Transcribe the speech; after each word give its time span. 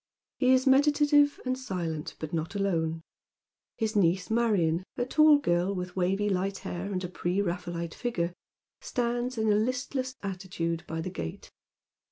He 0.39 0.49
is 0.51 0.65
meditative 0.65 1.39
and 1.45 1.55
silent, 1.55 2.15
but 2.17 2.33
not 2.33 2.55
alone. 2.55 3.01
His 3.77 3.95
niece 3.95 4.31
Marion, 4.31 4.83
a 4.97 5.05
tall 5.05 5.37
girl 5.37 5.75
with 5.75 5.95
wavy 5.95 6.27
light 6.27 6.57
hair, 6.57 6.91
and 6.91 7.03
a 7.03 7.07
pre 7.07 7.39
Raphaelite 7.39 7.93
figure, 7.93 8.33
stands 8.79 9.37
in 9.37 9.51
a 9.51 9.55
listless 9.55 10.15
attitude 10.23 10.83
by 10.87 11.01
the 11.01 11.11
gate. 11.11 11.51